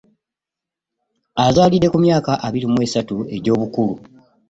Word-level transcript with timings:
Azalidde 1.45 1.87
kumyaka 1.93 2.31
abiri 2.45 2.65
mwesatu 2.73 3.15
ejyobukulu. 3.35 3.93